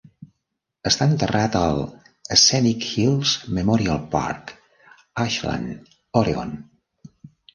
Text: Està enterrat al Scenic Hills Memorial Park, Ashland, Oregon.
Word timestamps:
Està 0.89 1.05
enterrat 1.09 1.57
al 1.57 1.81
Scenic 2.43 2.87
Hills 3.01 3.33
Memorial 3.59 4.01
Park, 4.15 4.53
Ashland, 5.25 5.93
Oregon. 6.23 6.57